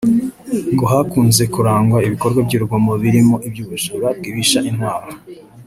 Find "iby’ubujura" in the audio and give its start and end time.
3.47-4.07